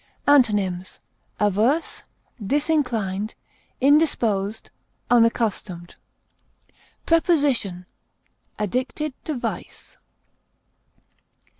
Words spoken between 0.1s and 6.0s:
Antonyms: averse, disinclined, indisposed, unaccustomed.